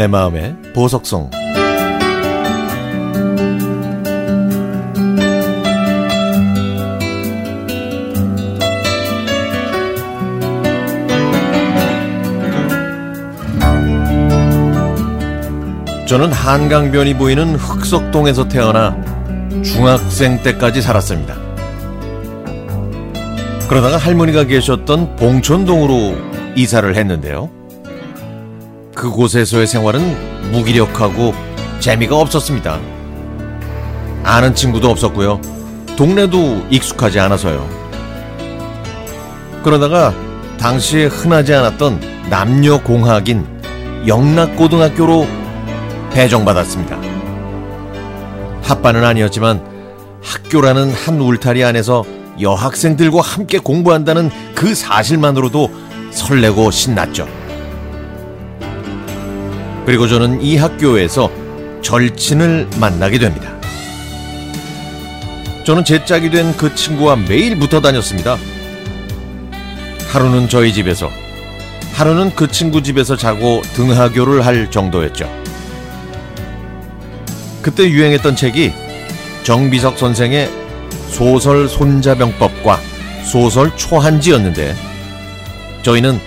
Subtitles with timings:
[0.00, 1.28] 내 마음의 보석성
[16.08, 18.96] 저는 한강변이 보이는 흑석동에서 태어나
[19.62, 21.34] 중학생 때까지 살았습니다.
[23.68, 26.16] 그러다가 할머니가 계셨던 봉천동으로
[26.56, 27.59] 이사를 했는데요.
[28.94, 31.34] 그곳에서의 생활은 무기력하고
[31.80, 32.78] 재미가 없었습니다.
[34.22, 35.40] 아는 친구도 없었고요.
[35.96, 37.68] 동네도 익숙하지 않아서요.
[39.62, 40.14] 그러다가
[40.58, 43.46] 당시에 흔하지 않았던 남녀 공학인
[44.06, 45.26] 영락고등학교로
[46.12, 46.98] 배정받았습니다.
[48.62, 49.64] 합반은 아니었지만
[50.22, 52.04] 학교라는 한 울타리 안에서
[52.40, 55.70] 여학생들과 함께 공부한다는 그 사실만으로도
[56.10, 57.39] 설레고 신났죠.
[59.90, 61.28] 그리고 저는 이 학교에서
[61.82, 63.50] 절친을 만나게 됩니다.
[65.64, 68.38] 저는 제 짝이 된 그 친구와 매일 붙어 다녔습니다.
[70.12, 71.10] 하루는 저희 집에서,
[71.94, 75.28] 하루는 그 친구 집에서 자고 등하교를 할 정도였죠.
[77.60, 78.72] 그때 유행했던 책이
[79.42, 80.48] 정비석 선생의
[81.08, 82.78] 소설 손자병법과
[83.24, 84.76] 소설 초한지였는데
[85.82, 86.20] 저희는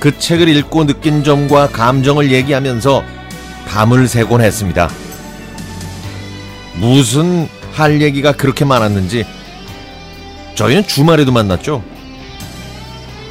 [0.00, 3.04] 그 책을 읽고 느낀 점과 감정을 얘기하면서
[3.68, 4.90] 밤을 새곤 했습니다.
[6.74, 9.24] 무슨 할 얘기가 그렇게 많았는지
[10.56, 11.84] 저희는 주말에도 만났죠.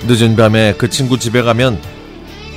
[0.08, 1.82] 늦은 밤에 그 친구 집에 가면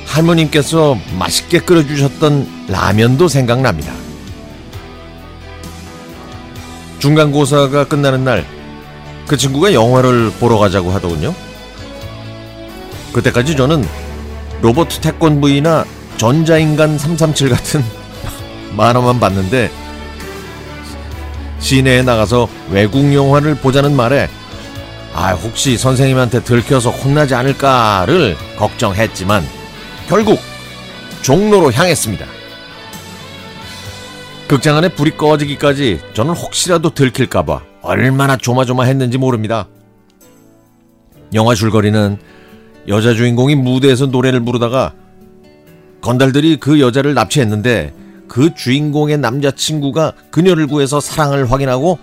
[0.05, 3.91] 할머님께서 맛있게 끓여주셨던 라면도 생각납니다.
[6.99, 8.63] 중간고사가 끝나는 날
[9.27, 11.33] 그 친구가 영화를 보러 가자고 하더군요.
[13.13, 13.85] 그때까지 저는
[14.63, 15.83] 로버트 태권브이나
[16.15, 17.83] 전자인간 337 같은
[18.77, 19.69] 만화만 봤는데
[21.59, 24.29] 시내에 나가서 외국 영화를 보자는 말에
[25.13, 29.43] 아 혹시 선생님한테 들켜서 혼나지 않을까를 걱정했지만
[30.07, 30.39] 결국
[31.21, 32.25] 종로로 향했습니다.
[34.47, 39.67] 극장 안에 불이 꺼지기까지 저는 혹시라도 들킬까봐 얼마나 조마조마했는지 모릅니다.
[41.33, 42.17] 영화 줄거리는
[42.87, 44.93] 여자 주인공이 무대에서 노래를 부르다가
[46.01, 47.93] 건달들이 그 여자를 납치했는데
[48.27, 51.97] 그 주인공의 남자친구가 그녀를 구해서 사랑을 확인하고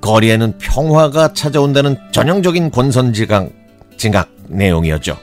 [0.00, 3.50] 거리에는 평화가 찾아온다는 전형적인 권선징악
[3.96, 5.16] 진각 내용이었죠.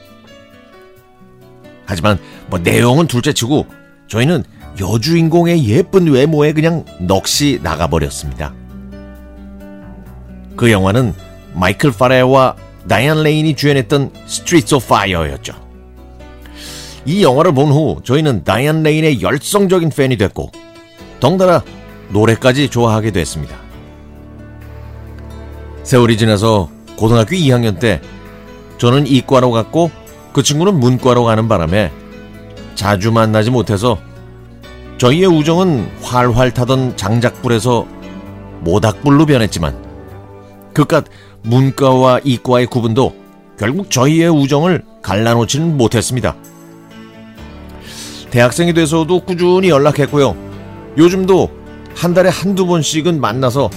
[1.85, 3.65] 하지만 뭐 내용은 둘째치고
[4.07, 4.43] 저희는
[4.79, 8.53] 여주인공의 예쁜 외모에 그냥 넋이 나가버렸습니다.
[10.55, 11.13] 그 영화는
[11.53, 12.55] 마이클 파레와
[12.87, 15.53] 다이안 레인이 주연했던 Street of Fire였죠.
[17.05, 20.51] 이 영화를 본 후 저희는 다이안 레인의 열성적인 팬이 됐고
[21.19, 21.63] 덩달아
[22.09, 23.55] 노래까지 좋아하게 됐습니다.
[25.83, 28.01] 세월이 지나서 고등학교 2학년 때
[28.77, 29.89] 저는 이과로 갔고
[30.33, 31.91] 그 친구는 문과로 가는 바람에
[32.75, 33.97] 자주 만나지 못해서
[34.97, 37.87] 저희의 우정은 활활 타던 장작불에서
[38.61, 39.75] 모닥불로 변했지만
[40.73, 41.05] 그깟
[41.47, 43.15] 문과와 이과의 구분도
[43.57, 46.35] 결국 저희의 우정을 갈라놓지는 못했습니다.
[48.29, 50.35] 대학생이 돼서도 꾸준히 연락했고요.
[50.97, 51.49] 요즘도
[51.95, 53.69] 한 달에 한두 번씩은 만나서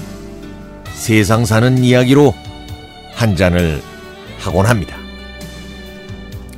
[0.92, 2.34] 세상 사는 이야기로
[3.14, 3.80] 한 잔을
[4.38, 4.96] 하곤 합니다.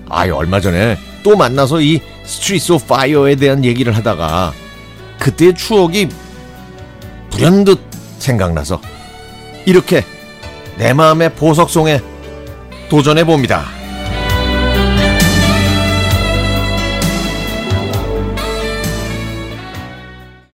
[0.09, 4.53] 아, 얼마 전에 또 만나서 이 Street of Fire에 대한 얘기를 하다가
[5.19, 6.09] 그때의 추억이
[7.31, 7.81] 불현듯
[8.19, 8.81] 생각나서
[9.67, 10.05] 이렇게
[10.83, 12.01] 내 마음의 보석송에
[12.91, 13.82] 도전해 봅니다.